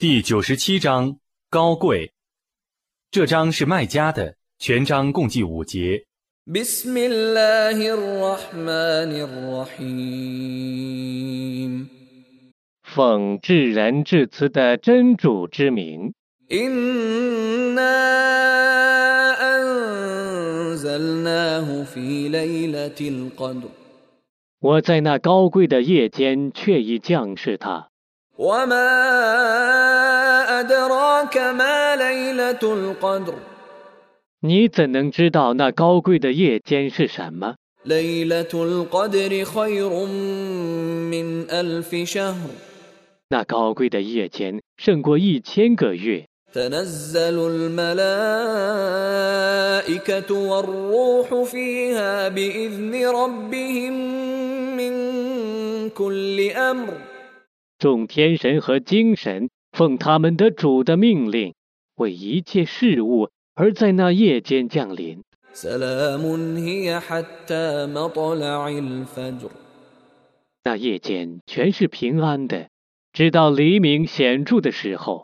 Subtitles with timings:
[0.00, 1.18] 第九十七章
[1.50, 2.14] 高贵。
[3.10, 6.06] 这章是卖家的，全章共计五节。
[12.82, 16.14] 奉至仁至慈的真主之名。
[24.60, 27.90] 我在那高贵的夜间，却已降世他。
[28.37, 28.89] وما
[30.59, 33.33] أدراك ما ليلة القدر
[34.41, 37.55] 你怎能知道那高贵的夜间是什么？
[37.85, 39.89] ليلة القدر خير
[41.11, 42.49] من ألف شهر
[43.29, 46.25] 那高贵的夜间胜过一千个月。
[46.53, 47.37] تنزل
[49.85, 53.93] الملائكة والروح فيها بإذن ربهم
[54.77, 54.93] من
[55.89, 56.93] كل أمر
[57.80, 61.54] 众天神和精神奉他们的主的命令
[61.96, 65.24] 为一切事物而在那夜间降临。
[70.62, 72.68] 那夜间全是平安的
[73.14, 75.18] 直到黎明显著的时候。